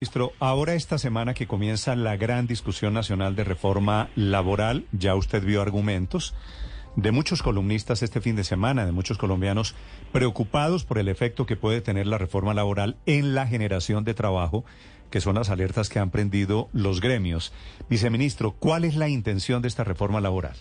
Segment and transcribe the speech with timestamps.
[0.00, 5.42] Ministro, ahora esta semana que comienza la gran discusión nacional de reforma laboral, ya usted
[5.42, 6.36] vio argumentos
[6.94, 9.74] de muchos columnistas este fin de semana, de muchos colombianos
[10.12, 14.64] preocupados por el efecto que puede tener la reforma laboral en la generación de trabajo,
[15.10, 17.52] que son las alertas que han prendido los gremios.
[17.90, 20.54] Viceministro, ¿cuál es la intención de esta reforma laboral?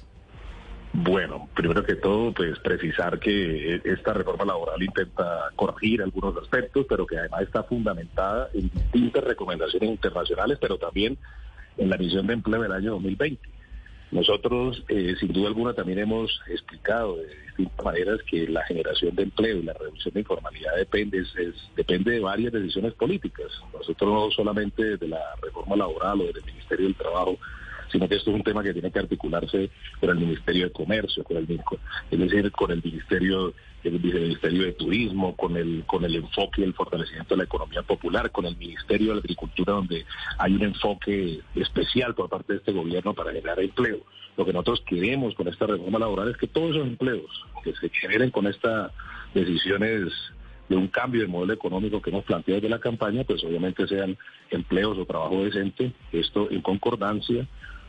[0.94, 7.06] Bueno, primero que todo, pues precisar que esta reforma laboral intenta corregir algunos aspectos, pero
[7.06, 11.18] que además está fundamentada en distintas recomendaciones internacionales, pero también
[11.78, 13.58] en la misión de empleo del año 2020.
[14.10, 19.24] Nosotros, eh, sin duda alguna, también hemos explicado de distintas maneras que la generación de
[19.24, 21.24] empleo y la reducción de informalidad depende,
[21.76, 23.48] depende de varias decisiones políticas.
[23.74, 27.38] Nosotros no solamente de la reforma laboral o del Ministerio del Trabajo,
[27.92, 29.70] sino que esto es un tema que tiene que articularse
[30.00, 31.44] con el Ministerio de Comercio, con el,
[32.12, 36.64] es decir, con el Ministerio, el Viceministerio de Turismo, con el, con el enfoque y
[36.66, 40.06] el fortalecimiento de la economía popular, con el Ministerio de Agricultura, donde
[40.38, 44.00] hay un enfoque especial por parte de este gobierno para generar empleo.
[44.36, 47.26] Lo que nosotros queremos con esta reforma laboral es que todos esos empleos
[47.64, 48.92] que se generen con estas
[49.34, 50.14] decisiones
[50.70, 54.18] de un cambio de modelo económico que hemos planteado desde la campaña, pues obviamente sean
[54.52, 57.48] empleos o trabajo decente, esto en concordancia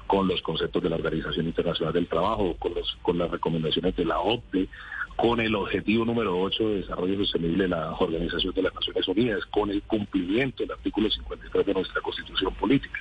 [0.09, 4.07] con los conceptos de la Organización Internacional del Trabajo, con, los, con las recomendaciones de
[4.07, 4.69] la OCDE,
[5.17, 9.45] con el objetivo número 8 de desarrollo sostenible de la Organización de las Naciones Unidas,
[9.47, 12.99] con el cumplimiento del artículo 53 de nuestra Constitución Política.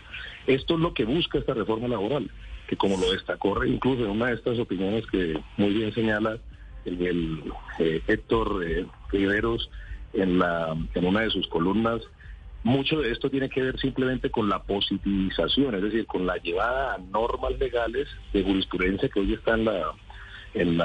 [0.48, 2.30] Esto es lo que busca esta reforma laboral,
[2.68, 6.38] que como lo destacó incluso en una de estas opiniones que muy bien señala
[6.86, 7.44] el,
[7.80, 9.70] eh, Héctor eh, Riveros
[10.14, 12.02] en, la, en una de sus columnas,
[12.68, 16.96] mucho de esto tiene que ver simplemente con la positivización, es decir, con la llevada
[16.96, 19.94] a normas legales de jurisprudencia que hoy está en la
[20.54, 20.78] en,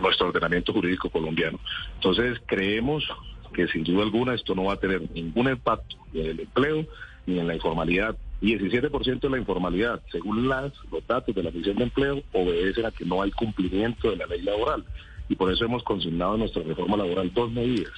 [0.00, 1.58] nuestro ordenamiento jurídico colombiano.
[1.96, 3.04] Entonces, creemos
[3.52, 6.86] que sin duda alguna esto no va a tener ningún impacto ni en el empleo
[7.26, 8.16] ni en la informalidad.
[8.40, 12.90] 17% de la informalidad, según las, los datos de la Comisión de Empleo, obedecen a
[12.90, 14.84] que no hay cumplimiento de la ley laboral.
[15.28, 17.92] Y por eso hemos consignado en nuestra reforma laboral dos medidas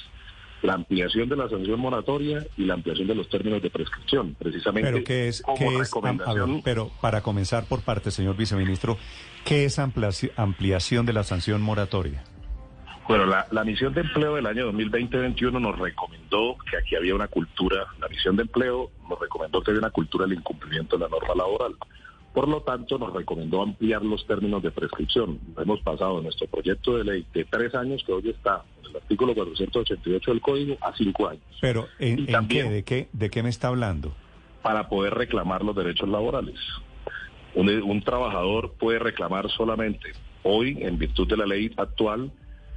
[0.63, 4.91] la ampliación de la sanción moratoria y la ampliación de los términos de prescripción, precisamente
[4.91, 5.43] pero qué es,
[6.65, 8.97] pero para comenzar por parte, señor viceministro,
[9.45, 12.25] ¿qué es ampliación de la sanción moratoria?
[13.09, 17.27] Bueno, la, la misión de empleo del año 2020-2021 nos recomendó que aquí había una
[17.27, 21.09] cultura, la misión de empleo nos recomendó que había una cultura del incumplimiento de la
[21.09, 21.75] norma laboral.
[22.33, 25.39] Por lo tanto, nos recomendó ampliar los términos de prescripción.
[25.59, 28.97] Hemos pasado en nuestro proyecto de ley de tres años, que hoy está en el
[28.97, 31.43] artículo 488 del Código, a cinco años.
[31.61, 32.65] Pero, ¿en, qué?
[32.65, 33.09] ¿De, qué?
[33.13, 34.15] ¿De qué me está hablando?
[34.63, 36.59] Para poder reclamar los derechos laborales.
[37.55, 40.13] Un, un trabajador puede reclamar solamente
[40.43, 42.33] hoy, en virtud de la ley actual,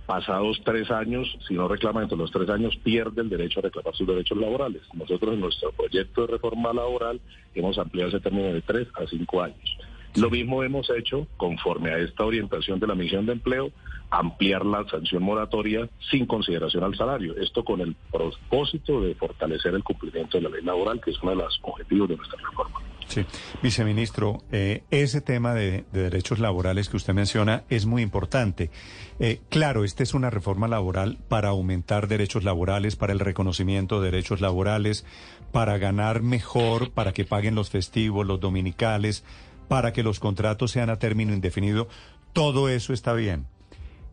[0.06, 3.64] pasados tres años, si no reclama dentro de los tres años, pierde el derecho a
[3.64, 4.82] reclamar sus derechos laborales.
[4.94, 7.20] Nosotros en nuestro proyecto de reforma laboral
[7.54, 9.78] hemos ampliado ese término de tres a cinco años.
[10.16, 13.72] Lo mismo hemos hecho, conforme a esta orientación de la misión de empleo,
[14.10, 17.36] ampliar la sanción moratoria sin consideración al salario.
[17.36, 21.32] Esto con el propósito de fortalecer el cumplimiento de la ley laboral, que es uno
[21.32, 22.80] de los objetivos de nuestra reforma.
[23.08, 23.26] Sí,
[23.62, 28.72] viceministro, eh, ese tema de, derechos laborales que usted menciona es muy importante.
[29.20, 34.12] Eh, claro, esta es una reforma laboral para aumentar derechos laborales, para el reconocimiento de
[34.12, 35.06] derechos laborales,
[35.52, 39.24] para ganar mejor, para que paguen los festivos, los dominicales,
[39.68, 41.88] para que los contratos sean a término indefinido.
[42.34, 43.46] Todo eso está bien.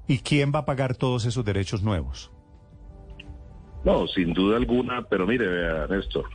[0.07, 2.31] ¿Y quién va a pagar todos esos derechos nuevos?
[3.85, 5.47] No, sin duda alguna, pero mire,
[5.89, 6.27] Néstor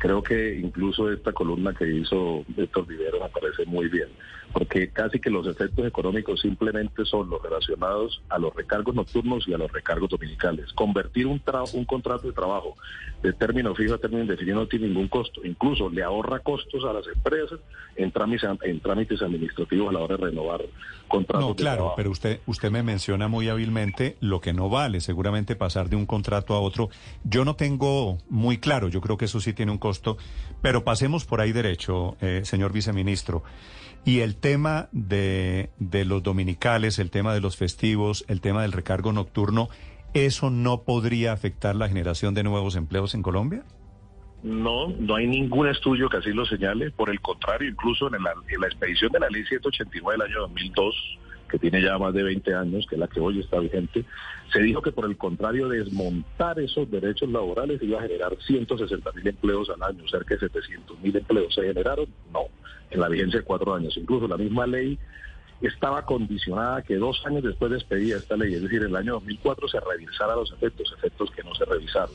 [0.00, 4.08] Creo que incluso esta columna que hizo Héctor Vivero me parece muy bien,
[4.50, 9.52] porque casi que los efectos económicos simplemente son los relacionados a los recargos nocturnos y
[9.52, 10.72] a los recargos dominicales.
[10.72, 11.42] Convertir un,
[11.74, 12.76] un contrato de trabajo
[13.22, 16.94] de término fijo a término indefinido no tiene ningún costo, incluso le ahorra costos a
[16.94, 17.60] las empresas
[17.96, 20.62] en trámites, en trámites administrativos a la hora de renovar
[21.08, 21.46] contratos.
[21.46, 25.90] No, claro, pero usted, usted me menciona muy hábilmente lo que no vale, seguramente pasar
[25.90, 26.88] de un contrato a otro.
[27.22, 29.89] Yo no tengo muy claro, yo creo que eso sí tiene un costo
[30.62, 33.42] pero pasemos por ahí derecho, eh, señor viceministro.
[34.04, 38.72] Y el tema de, de los dominicales, el tema de los festivos, el tema del
[38.72, 39.68] recargo nocturno,
[40.14, 43.64] ¿eso no podría afectar la generación de nuevos empleos en Colombia?
[44.42, 46.90] No, no hay ningún estudio que así lo señale.
[46.90, 50.40] Por el contrario, incluso en la, en la expedición de la ley 189 del año
[50.40, 51.18] 2002,
[51.50, 54.04] que tiene ya más de 20 años, que es la que hoy está vigente,
[54.52, 59.26] se dijo que por el contrario desmontar esos derechos laborales iba a generar 160 mil
[59.26, 61.54] empleos al año, cerca de 700 mil empleos.
[61.54, 62.06] ¿Se generaron?
[62.32, 62.46] No,
[62.90, 63.96] en la vigencia de cuatro años.
[63.96, 64.98] Incluso la misma ley
[65.60, 69.14] estaba condicionada que dos años después de expedir esta ley, es decir, en el año
[69.14, 72.14] 2004 se revisaran los efectos, efectos que no se revisaron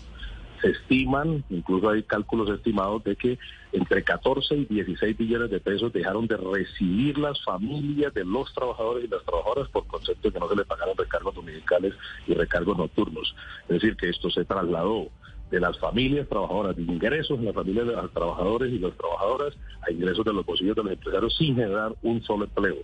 [0.66, 3.38] Estiman, incluso hay cálculos estimados de que
[3.72, 9.06] entre 14 y 16 billones de pesos dejaron de recibir las familias de los trabajadores
[9.06, 11.94] y las trabajadoras por concepto de que no se les pagaron recargos dominicales
[12.28, 13.36] y recargos nocturnos.
[13.64, 15.10] Es decir, que esto se trasladó
[15.52, 19.54] de las familias trabajadoras, de ingresos en las familias de los trabajadores y las trabajadoras
[19.88, 22.78] a ingresos de los bolsillos de los empresarios sin generar un solo empleo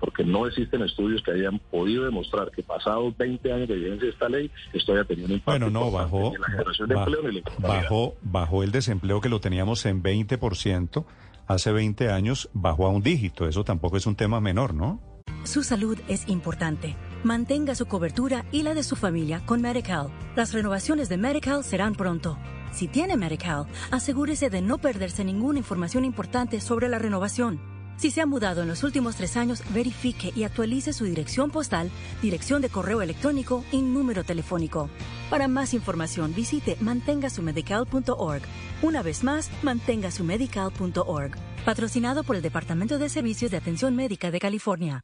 [0.00, 4.12] porque no existen estudios que hayan podido demostrar que pasados 20 años de vigencia de
[4.12, 7.22] esta ley, esto haya tenido un impacto bueno, no, bajó, en la generación de empleo
[7.22, 11.04] ni la bajó, bajó el desempleo que lo teníamos en 20%,
[11.46, 15.00] hace 20 años bajó a un dígito, eso tampoco es un tema menor, ¿no?
[15.44, 16.96] Su salud es importante.
[17.26, 20.12] Mantenga su cobertura y la de su familia con Medical.
[20.36, 22.38] Las renovaciones de Medical serán pronto.
[22.70, 27.60] Si tiene Medical, asegúrese de no perderse ninguna información importante sobre la renovación.
[27.96, 31.90] Si se ha mudado en los últimos tres años, verifique y actualice su dirección postal,
[32.22, 34.88] dirección de correo electrónico y número telefónico.
[35.28, 38.42] Para más información, visite mantengasumedical.org.
[38.82, 41.32] Una vez más, mantengasumedical.org.
[41.64, 45.02] Patrocinado por el Departamento de Servicios de Atención Médica de California.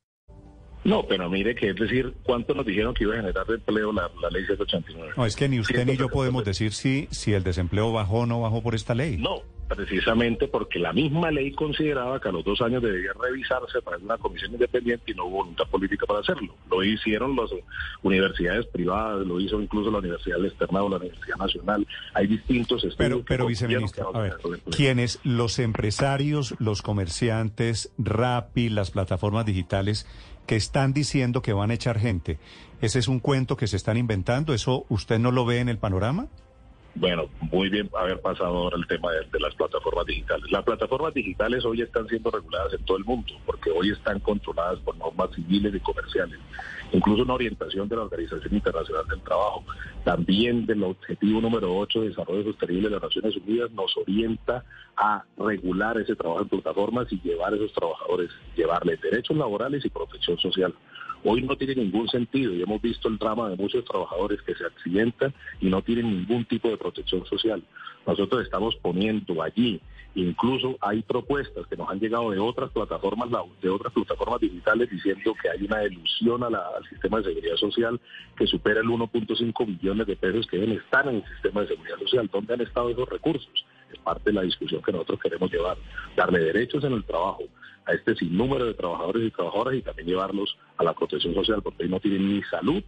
[0.84, 3.93] No, pero mire que es decir, ¿cuánto nos dijeron que iba a generar de empleo
[3.93, 5.12] la, ley 189?
[5.17, 8.26] No, es que ni usted ni yo podemos decir si, si el desempleo bajó o
[8.26, 9.17] no bajó por esta ley.
[9.17, 13.99] No, precisamente porque la misma ley consideraba que a los dos años debía revisarse para
[13.99, 16.55] una comisión independiente y no hubo voluntad política para hacerlo.
[16.70, 17.50] Lo hicieron las
[18.02, 21.87] universidades privadas, lo hizo incluso la Universidad del Externado, la Universidad Nacional.
[22.14, 22.96] Hay distintos estudios.
[22.96, 24.37] Pero, pero viceministro, a ver,
[24.76, 25.20] ¿quiénes?
[25.25, 30.06] Los empresarios, los comerciantes, RAPI, las plataformas digitales
[30.47, 32.39] que están diciendo que van a echar gente.
[32.81, 34.55] ¿Ese es un cuento que se están inventando?
[34.55, 36.29] ¿Eso usted no lo ve en el panorama?
[36.94, 40.50] Bueno, muy bien haber pasado ahora el tema de, las plataformas digitales.
[40.50, 44.79] Las plataformas digitales hoy están siendo reguladas en todo el mundo, porque hoy están controladas
[44.81, 46.39] por normas civiles y comerciales.
[46.93, 49.65] Incluso una orientación de la Organización Internacional del Trabajo,
[50.05, 54.62] también del objetivo número 8 de desarrollo sostenible de las Naciones Unidas, nos orienta
[54.97, 59.89] a regular ese trabajo en plataformas y llevar a esos trabajadores, llevarles derechos laborales y
[59.89, 60.75] protección social.
[61.25, 64.65] Hoy no tiene ningún sentido y hemos visto el drama de muchos trabajadores que se
[64.65, 67.63] accidentan y no tienen ningún tipo de protección social.
[68.07, 69.81] Nosotros estamos poniendo allí,
[70.17, 73.29] incluso hay propuestas que nos han llegado de otras plataformas,
[73.63, 76.57] de otras plataformas digitales diciendo que hay una ilusión al
[76.91, 78.01] sistema de seguridad social
[78.37, 81.99] que supera el 1.5 billones de pesos que deben estar en el sistema de seguridad
[81.99, 82.31] social.
[82.33, 83.65] ¿Dónde han estado esos recursos?
[83.99, 85.77] Parte de la discusión que nosotros queremos llevar,
[86.17, 87.44] darle derechos en el trabajo,
[87.87, 91.85] a este sinnúmero de trabajadores y trabajadoras y también llevarlos a la protección social, porque
[91.85, 92.83] ahí no tienen ni salud,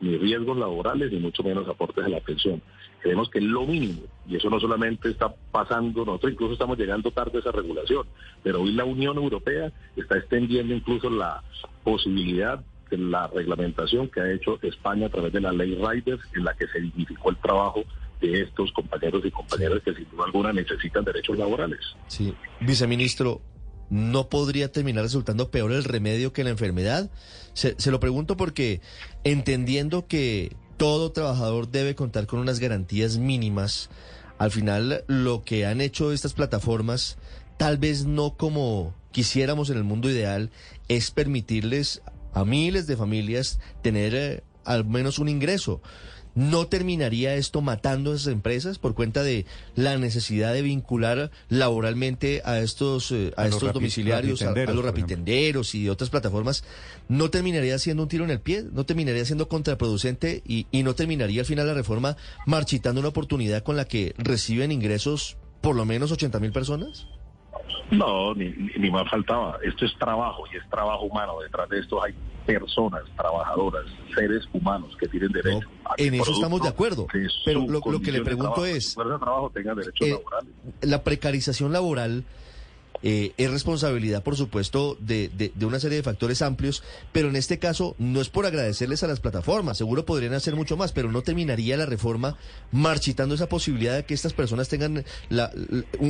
[0.00, 2.60] ni riesgos laborales, ni mucho menos aportes a la pensión.
[3.00, 7.36] Creemos que lo mínimo, y eso no solamente está pasando, nosotros incluso estamos llegando tarde
[7.36, 8.06] a esa regulación,
[8.42, 11.42] pero hoy la Unión Europea está extendiendo incluso la
[11.82, 16.44] posibilidad de la reglamentación que ha hecho España a través de la ley Riders, en
[16.44, 17.84] la que se dignificó el trabajo
[18.30, 21.80] de estos compañeros y compañeras que sin duda alguna necesitan derechos laborales.
[22.08, 23.40] Sí, viceministro,
[23.90, 27.10] ¿no podría terminar resultando peor el remedio que la enfermedad?
[27.52, 28.80] Se, lo pregunto porque
[29.22, 33.90] entendiendo que todo trabajador debe contar con unas garantías mínimas,
[34.38, 37.18] al final lo que han hecho estas plataformas,
[37.56, 40.50] tal vez no como quisiéramos en el mundo ideal,
[40.88, 45.80] es permitirles a miles de familias tener eh, al menos un ingreso.
[46.34, 49.46] ¿No terminaría esto matando a esas empresas por cuenta de
[49.76, 55.88] la necesidad de vincular laboralmente a estos, eh, a, estos domiciliarios, a, los rapitenderos y
[55.88, 56.64] otras plataformas?
[57.08, 58.64] ¿No terminaría siendo un tiro en el pie?
[58.72, 62.16] ¿No terminaría siendo contraproducente y, y no terminaría al final la reforma
[62.46, 67.06] marchitando una oportunidad con la que reciben ingresos por lo menos 80 mil personas?
[67.90, 69.58] No, ni, ni más faltaba.
[69.62, 71.38] Esto es trabajo y es trabajo humano.
[71.40, 75.68] Detrás de esto hay personas, trabajadoras, seres humanos que tienen derecho.
[75.96, 77.06] en eso estamos de acuerdo.
[77.44, 78.94] Pero lo, que le pregunto es...
[78.94, 80.52] Trabajo tenga derechos eh, laborales.
[80.82, 82.24] La precarización laboral
[83.06, 86.82] eh, es responsabilidad, por supuesto, de, de, una serie de factores amplios,
[87.12, 90.78] pero en este caso no es por agradecerles a las plataformas, seguro podrían hacer mucho
[90.78, 92.38] más, pero no terminaría la reforma
[92.72, 95.52] marchitando esa posibilidad de que estas personas tengan la,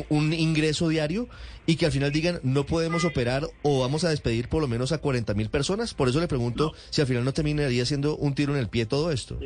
[0.08, 1.28] un, ingreso diario
[1.66, 4.92] y que al final digan no podemos operar o vamos a despedir por lo menos
[4.92, 5.94] a 40 mil personas.
[5.94, 8.86] Por eso le pregunto si al final no terminaría siendo un tiro en el pie
[8.86, 9.36] todo esto.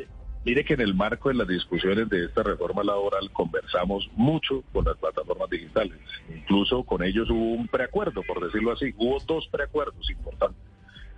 [0.45, 4.85] Mire que en el marco de las discusiones de esta reforma laboral conversamos mucho con
[4.85, 5.97] las plataformas digitales.
[6.33, 8.93] Incluso con ellos hubo un preacuerdo, por decirlo así.
[8.97, 10.63] Hubo dos preacuerdos importantes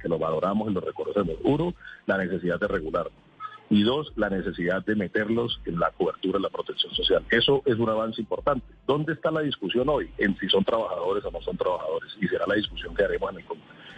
[0.02, 1.36] que lo valoramos y lo reconocemos.
[1.44, 1.76] Uno,
[2.08, 3.12] la necesidad de regular
[3.72, 7.24] y dos, la necesidad de meterlos en la cobertura de la protección social.
[7.32, 8.66] Eso es un avance importante.
[8.86, 10.10] ¿Dónde está la discusión hoy?
[10.18, 12.12] En si son trabajadores o no son trabajadores.
[12.20, 13.46] Y será la discusión que haremos en el,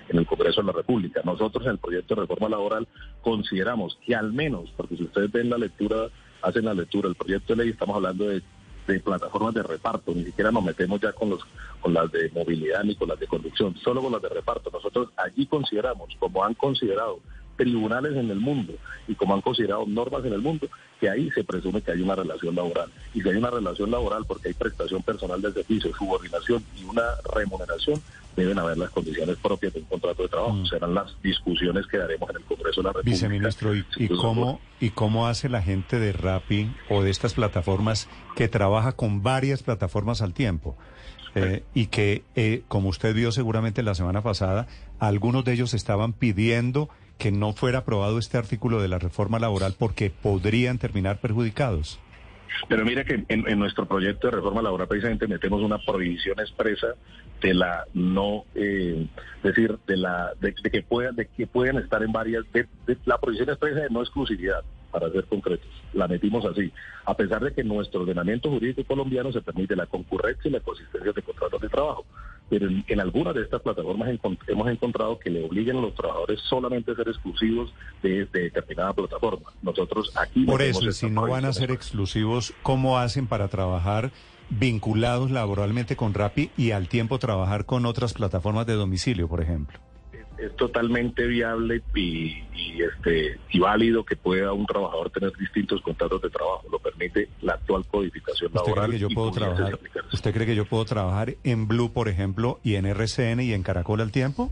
[0.09, 1.21] en el Congreso de la República.
[1.23, 2.87] Nosotros en el proyecto de reforma laboral
[3.21, 6.09] consideramos que al menos, porque si ustedes ven la lectura
[6.41, 8.41] hacen la lectura del proyecto de ley, estamos hablando de,
[8.87, 11.39] de plataformas de reparto, ni siquiera nos metemos ya con los
[11.79, 14.69] con las de movilidad ni con las de conducción, solo con las de reparto.
[14.71, 17.19] Nosotros allí consideramos, como han considerado
[17.57, 18.73] tribunales en el mundo
[19.07, 20.67] y como han considerado normas en el mundo,
[20.99, 22.89] que ahí se presume que hay una relación laboral.
[23.13, 27.03] Y si hay una relación laboral porque hay prestación personal del servicio, subordinación y una
[27.35, 28.01] remuneración,
[28.35, 30.53] deben haber las condiciones propias de un contrato de trabajo.
[30.53, 30.65] Mm.
[30.65, 33.11] Serán las discusiones que daremos en el Congreso de la República.
[33.11, 38.47] Viceministro, ¿y, cómo, ¿y cómo hace la gente de Rappi o de estas plataformas que
[38.47, 40.77] trabaja con varias plataformas al tiempo?
[41.35, 44.67] Eh, y que, eh, como usted vio seguramente la semana pasada,
[44.99, 49.75] algunos de ellos estaban pidiendo que no fuera aprobado este artículo de la reforma laboral
[49.77, 51.99] porque podrían terminar perjudicados.
[52.67, 56.87] Pero mire que en, nuestro proyecto de reforma laboral precisamente metemos una prohibición expresa
[57.41, 59.07] de la no, eh,
[59.41, 62.67] decir, de la de, que puedan de que puedan estar en varias, de,
[63.05, 65.67] la prohibición expresa de no exclusividad para ser concretos.
[65.93, 66.71] La metimos así.
[67.05, 71.11] A pesar de que nuestro ordenamiento jurídico colombiano se permite la concurrencia y la consistencia
[71.11, 72.05] de contratos de trabajo.
[72.47, 74.09] Pero en, algunas de estas plataformas
[74.47, 77.73] hemos encontrado que le obligan a los trabajadores solamente a ser exclusivos
[78.03, 79.51] de, determinada plataforma.
[79.63, 80.45] Nosotros aquí...
[80.45, 84.11] Por eso, si no van a ser exclusivos, ¿cómo hacen para trabajar
[84.51, 89.79] vinculados laboralmente con Rappi y al tiempo trabajar con otras plataformas de domicilio, por ejemplo?
[90.45, 92.43] Es totalmente viable y,
[92.81, 96.63] este y válido que pueda un trabajador tener distintos contratos de trabajo.
[96.71, 98.87] Lo permite la actual codificación laboral.
[98.87, 99.79] Cree que yo puedo trabajar,
[100.11, 103.63] ¿Usted cree que yo puedo trabajar en Blue, por ejemplo, y en RCN y en
[103.63, 104.51] Caracol al tiempo?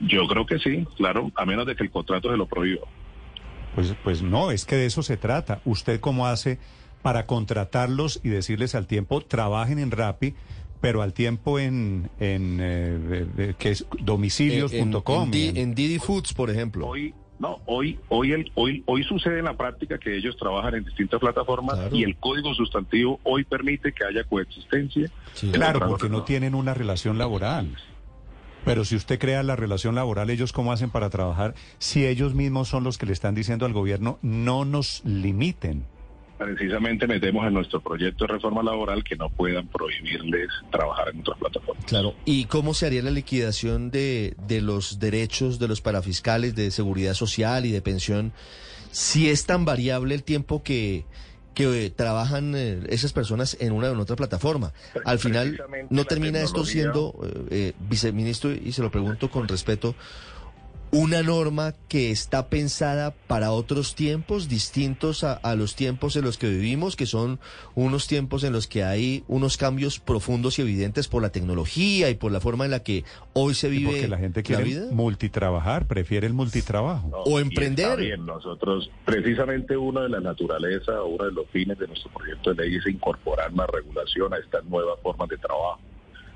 [0.00, 2.86] Yo creo que sí, claro, a menos de que el contrato se lo prohíba.
[3.74, 5.60] Pues, pues no, es que de eso se trata.
[5.64, 6.58] ¿Usted cómo hace
[7.04, 10.34] para contratarlos y decirles al tiempo, trabajen en Rappi,
[10.84, 15.30] pero al tiempo en, en eh, que es domicilios.com.
[15.32, 16.86] En, Didi Foods, por ejemplo.
[16.86, 20.84] Hoy, no, hoy, hoy, el, hoy, hoy sucede en la práctica que ellos trabajan en
[20.84, 25.10] distintas plataformas y el código sustantivo hoy permite que haya coexistencia.
[25.52, 27.78] Claro, porque no tienen una relación laboral.
[28.66, 32.68] Pero si usted crea la relación laboral, ¿ellos cómo hacen para trabajar si ellos mismos
[32.68, 35.86] son los que le están diciendo al gobierno no nos limiten?
[36.38, 41.38] Precisamente metemos en nuestro proyecto de reforma laboral que no puedan prohibirles trabajar en otras
[41.38, 41.84] plataformas.
[41.86, 42.14] Claro.
[42.24, 47.14] ¿Y cómo se haría la liquidación de, de los derechos de los parafiscales de seguridad
[47.14, 48.32] social y de pensión
[48.90, 51.04] si es tan variable el tiempo que,
[51.54, 54.72] que trabajan eh, esas personas en una o en otra plataforma?
[55.04, 55.60] Al final,
[55.90, 59.94] ¿no termina esto siendo, eh, eh, viceministro, y se lo pregunto con respeto,
[60.94, 66.48] una norma que está pensada para otros tiempos distintos a, los tiempos en los que
[66.48, 67.40] vivimos, que son
[67.74, 72.14] unos tiempos en los que hay unos cambios profundos y evidentes por la tecnología y
[72.14, 73.90] por la forma en la que hoy se vive.
[73.90, 77.08] Porque la gente quiere multitrabajar, prefiere el multitrabajo.
[77.08, 77.98] o emprender.
[77.98, 82.68] bien, nosotros, precisamente una de la naturaleza, uno de los fines de nuestro proyecto de
[82.68, 85.80] ley es incorporar más regulación a estas nuevas formas de trabajo,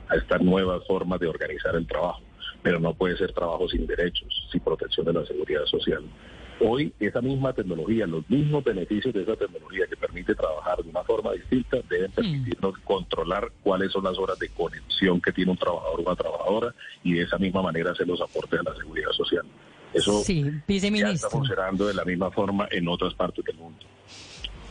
[0.08, 2.27] a estas nuevas formas de organizar el trabajo
[2.62, 6.02] pero no puede ser trabajo sin derechos, sin protección de la seguridad social.
[6.60, 11.04] Hoy esa misma tecnología, los mismos beneficios de esa tecnología que permite trabajar de una
[11.04, 12.14] forma distinta, deben mm.
[12.14, 16.74] permitirnos controlar cuáles son las horas de conexión que tiene un trabajador o una trabajadora
[17.04, 19.46] y de esa misma manera hacer los aportes a la seguridad social.
[19.94, 23.78] Eso ya está funcionando de la misma forma en otras partes del mundo.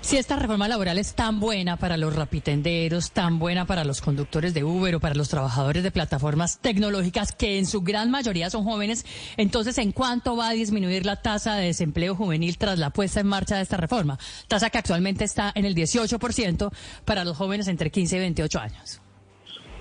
[0.07, 4.53] Si esta reforma laboral es tan buena para los rapitenderos, tan buena para los conductores
[4.53, 8.63] de Uber o para los trabajadores de plataformas tecnológicas, que en su gran mayoría son
[8.63, 13.19] jóvenes, entonces, ¿en cuánto va a disminuir la tasa de desempleo juvenil tras la puesta
[13.19, 14.17] en marcha de esta reforma?
[14.47, 16.71] Tasa que actualmente está en el 18%
[17.03, 19.01] para los jóvenes entre 15 y 28 años.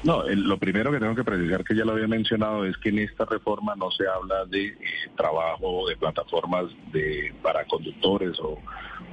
[0.07, 3.01] No, lo primero que tengo que precisar, que ya lo había mencionado, es que en
[3.01, 4.77] esta reforma no se habla de eh,
[5.17, 8.61] trabajo de plataformas de para conductores o,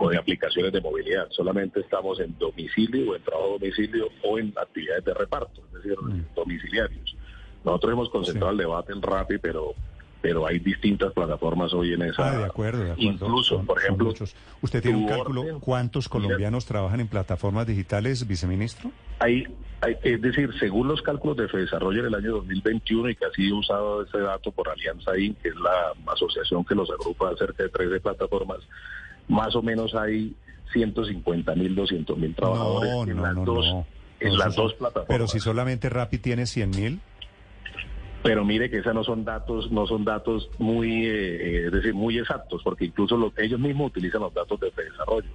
[0.10, 1.28] de aplicaciones de movilidad.
[1.32, 5.98] Solamente estamos en domicilio o en trabajo domicilio o en actividades de reparto, es decir,
[6.00, 6.36] mm.
[6.36, 7.16] domiciliarios.
[7.64, 9.74] Nosotros hemos concentrado el debate en RAPI, pero
[10.24, 12.26] pero hay distintas plataformas hoy en esa.
[12.26, 13.12] Ah, de acuerdo, de acuerdo.
[13.12, 14.14] Incluso, por ejemplo.
[14.62, 18.90] ¿Usted tiene un cálculo cuántos colombianos trabajan en plataformas digitales, viceministro?
[19.24, 19.48] Hay,
[19.80, 23.32] hay, es decir, según los cálculos de Desarrollo en el año 2021 y que ha
[23.32, 27.64] sido usado ese dato por Alianza IN, que es la asociación que los agrupa cerca
[27.64, 28.60] de 13 plataformas,
[29.30, 30.36] más o menos hay
[30.74, 33.86] 150 mil, 200 mil trabajadores en las, dos,
[34.20, 35.08] en las dos plataformas.
[35.08, 37.00] Pero si solamente Rappi tiene 100 mil.
[38.24, 42.18] Pero mire que esos no son datos, no son datos muy, eh, eh, decir, muy
[42.18, 45.30] exactos, porque incluso ellos mismos utilizan los datos de desarrollo,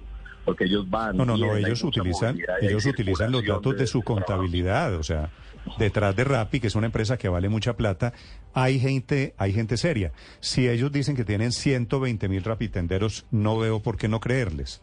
[0.45, 1.17] porque ellos van.
[1.17, 5.29] No, no, no, ellos utilizan, ellos utilizan los datos de, su contabilidad, o sea,
[5.77, 8.13] detrás de Rappi, que es una empresa que vale mucha plata,
[8.53, 10.11] hay gente, hay gente seria.
[10.39, 14.81] Si ellos dicen que tienen 120 mil rapitenderos, no veo por qué no creerles.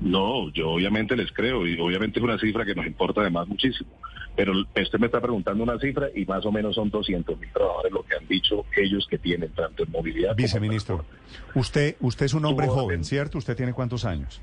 [0.00, 3.90] No, yo obviamente les creo y obviamente es una cifra que nos importa además muchísimo.
[4.36, 7.92] Pero usted me está preguntando una cifra y más o menos son 200 mil trabajadores
[7.92, 10.36] lo que han dicho ellos que tienen tanto en movilidad.
[10.36, 11.04] Viceministro,
[11.54, 13.38] usted, usted es un hombre joven, ¿cierto?
[13.38, 14.40] ¿Usted tiene cuántos años?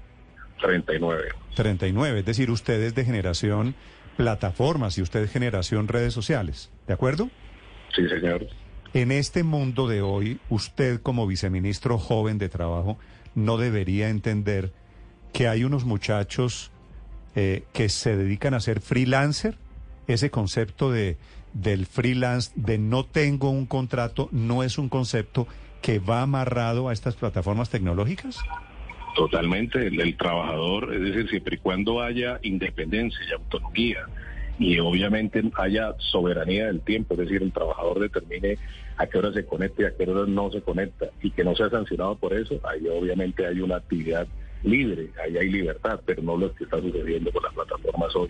[0.62, 1.30] 39.
[1.56, 3.76] 39, es decir, usted es de generación
[4.18, 7.30] plataformas y usted generación redes sociales, ¿de acuerdo?
[7.96, 8.48] Sí, señor.
[8.94, 12.98] En este mundo de hoy, usted como viceministro joven de trabajo
[13.34, 14.72] no debería entender
[15.34, 16.72] que hay unos muchachos
[17.36, 19.58] eh, que se dedican a ser freelancer.
[20.08, 21.18] Ese concepto de
[21.56, 25.48] del freelance, de no tengo un contrato, no es un concepto
[25.82, 28.38] que va amarrado a estas plataformas tecnológicas.
[29.16, 34.06] Totalmente, el, trabajador, es decir, siempre y cuando haya independencia y autonomía
[34.60, 38.58] y obviamente haya soberanía del tiempo, es decir, el trabajador determine
[38.98, 41.56] a qué hora se conecta y a qué hora no se conecta y que no
[41.56, 44.28] sea sancionado por eso, ahí obviamente hay una actividad
[44.64, 48.30] libre, ahí hay libertad, pero no lo que está sucediendo con las plataformas hoy,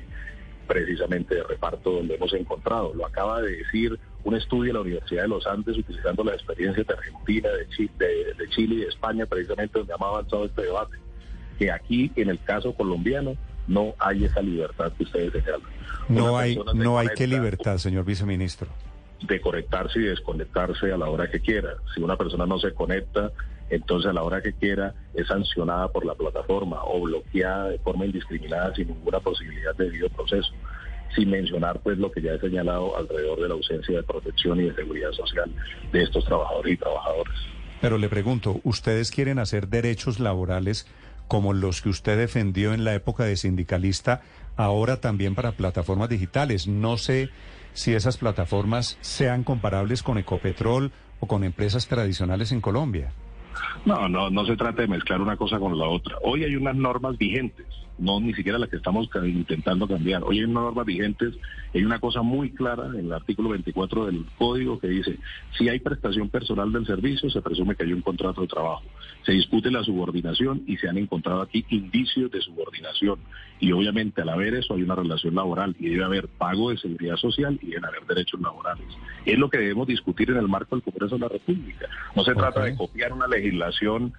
[0.68, 2.94] precisamente de reparto donde hemos encontrado.
[2.94, 6.84] Lo acaba de decir un estudio de la Universidad de los Andes utilizando la experiencia
[6.84, 10.98] de Argentina, de Chile, de, Chile y de España, precisamente donde ha avanzado este debate,
[11.60, 13.36] que aquí en el caso colombiano
[13.68, 15.62] no hay esa libertad que ustedes señalan.
[16.10, 18.68] No hay, no hay que libertad, señor viceministro.
[19.22, 21.76] De conectarse y desconectarse a la hora que quiera.
[21.94, 23.32] Si una persona no se conecta,
[23.70, 28.06] entonces a la hora que quiera es sancionada por la plataforma o bloqueada de forma
[28.06, 30.54] indiscriminada sin ninguna posibilidad de debido proceso
[31.16, 34.64] sin mencionar pues lo que ya he señalado alrededor de la ausencia de protección y
[34.66, 35.52] de seguridad social
[35.92, 37.36] de estos trabajadores y trabajadoras.
[37.82, 40.88] Pero le pregunto, ¿ustedes quieren hacer derechos laborales
[41.28, 44.22] como los que usted defendió en la época de sindicalista,
[44.58, 46.68] ahora también para plataformas digitales?
[46.68, 47.30] No sé
[47.74, 53.12] si esas plataformas sean comparables con Ecopetrol o con empresas tradicionales en Colombia.
[53.86, 56.18] No, no, no se trata de mezclar una cosa con la otra.
[56.24, 57.66] Hoy hay unas normas vigentes
[57.98, 60.24] no ni siquiera la que estamos intentando cambiar.
[60.24, 61.34] Hoy hay normas vigentes,
[61.74, 65.18] hay una cosa muy clara en el artículo 24 del código que dice,
[65.58, 68.84] si hay prestación personal del servicio, se presume que hay un contrato de trabajo.
[69.26, 73.20] Se discute la subordinación y se han encontrado aquí indicios de subordinación.
[73.60, 77.16] Y obviamente al haber eso hay una relación laboral y debe haber pago de seguridad
[77.16, 78.86] social y deben haber derechos laborales.
[79.26, 81.88] Es lo que debemos discutir en el marco del Congreso de la República.
[82.16, 84.14] No se trata de copiar una legislación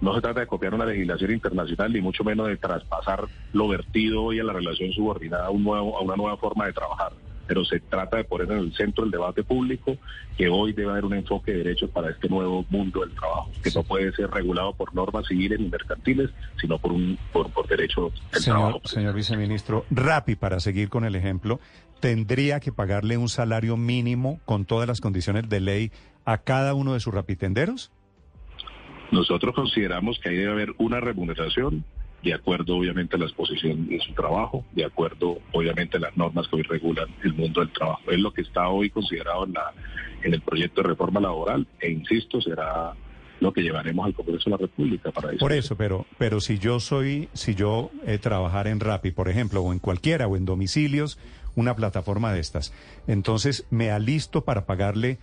[0.00, 4.22] no se trata de copiar una legislación internacional, ni mucho menos de traspasar lo vertido
[4.22, 7.12] hoy a la relación subordinada a, un nuevo, a una nueva forma de trabajar.
[7.46, 9.96] Pero se trata de poner en el centro del debate público
[10.38, 13.70] que hoy debe haber un enfoque de derechos para este nuevo mundo del trabajo, que
[13.74, 18.12] no puede ser regulado por normas civiles ni mercantiles, sino por un por, por derecho
[18.30, 18.80] del señor, trabajo.
[18.84, 21.58] Señor viceministro, Rapi, para seguir con el ejemplo,
[21.98, 25.92] tendría que pagarle un salario mínimo con todas las condiciones de ley
[26.24, 27.90] a cada uno de sus rapitenderos?
[29.12, 31.84] Nosotros consideramos que ahí debe haber una remuneración
[32.22, 36.46] de acuerdo obviamente a la exposición de su trabajo, de acuerdo obviamente a las normas
[36.48, 38.02] que hoy regulan el mundo del trabajo.
[38.10, 39.72] Es lo que está hoy considerado en, la,
[40.22, 42.94] en el proyecto de reforma laboral e insisto, será
[43.40, 45.38] lo que llevaremos al Congreso de la República para eso.
[45.38, 49.62] Por eso, pero, pero si yo soy, si yo eh, trabajar en Rappi, por ejemplo,
[49.62, 51.18] o en cualquiera, o en domicilios,
[51.56, 52.74] una plataforma de estas,
[53.06, 55.18] entonces me alisto para pagarle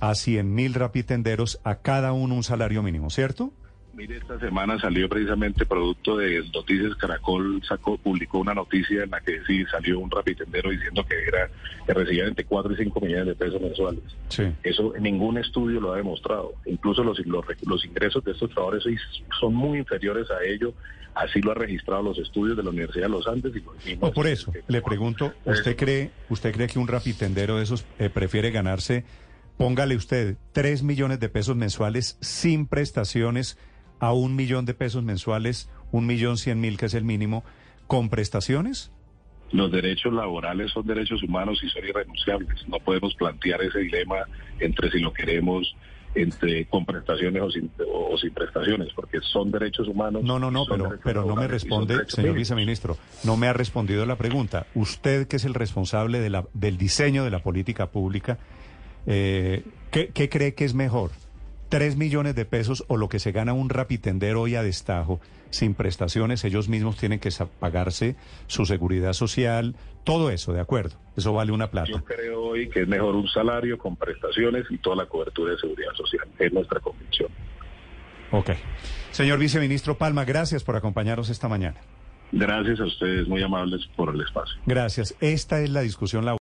[0.00, 3.52] a 100 mil rapitenderos, a cada uno un salario mínimo, ¿cierto?
[3.92, 9.20] Mire, esta semana salió precisamente producto de Noticias Caracol, sacó, publicó una noticia en la
[9.20, 11.50] que sí salió un rapitendero diciendo que era
[11.84, 14.00] que recibía entre 4 y 5 millones de pesos mensuales.
[14.28, 14.44] Sí.
[14.62, 16.54] Eso ningún estudio lo ha demostrado.
[16.66, 18.84] Incluso los, los, ingresos de estos trabajadores
[19.38, 20.72] son muy inferiores a ello.
[21.14, 23.52] Así lo ha registrado los estudios de la Universidad de los Andes.
[23.84, 28.08] Y, por eso, le pregunto, ¿usted cree, ¿usted cree que un rapitendero de esos eh,
[28.08, 29.04] prefiere ganarse
[29.60, 33.58] póngale usted 3 millones de pesos mensuales sin prestaciones
[33.98, 37.44] a un millón de pesos mensuales, un millón cien mil que es el mínimo,
[37.86, 38.90] con prestaciones?
[39.52, 42.66] Los derechos laborales son derechos humanos y son irrenunciables.
[42.68, 44.16] No podemos plantear ese dilema
[44.60, 45.76] entre si lo queremos
[46.14, 50.22] entre con prestaciones o sin, o, sin prestaciones, porque son derechos humanos.
[50.24, 54.16] No, no, no, pero, pero no me responde, señor viceministro, no me ha respondido la
[54.16, 54.66] pregunta.
[54.74, 58.38] Usted, que es el responsable de la, del diseño de la política pública,
[59.06, 61.10] eh, ¿qué, cree que es mejor?
[61.68, 65.74] ¿Tres millones de pesos o lo que se gana un rapitendero hoy a destajo sin
[65.74, 66.44] prestaciones?
[66.44, 70.96] Ellos mismos tienen que pagarse su seguridad social, todo eso, ¿de acuerdo?
[71.16, 71.90] Eso vale una plata.
[71.90, 75.58] Yo creo hoy que es mejor un salario con prestaciones y toda la cobertura de
[75.58, 76.26] seguridad social.
[76.38, 77.28] Es nuestra convicción.
[78.32, 78.50] Ok.
[79.10, 81.80] Señor viceministro Palma, gracias por acompañarnos esta mañana.
[82.32, 84.56] Gracias a ustedes, muy amables por el espacio.
[84.64, 85.16] Gracias.
[85.20, 86.38] Esta es la discusión laboral.